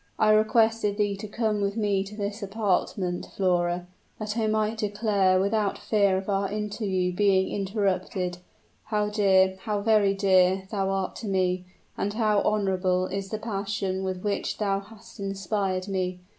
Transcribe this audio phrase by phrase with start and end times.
[0.17, 3.85] "I requested thee to come with me to this apartment, Flora,
[4.17, 8.39] that I might declare, without fear of our interview being interrupted,
[8.85, 11.65] how dear, how very dear, thou art to me,
[11.99, 16.17] and how honorable is the passion with which thou hast inspired me.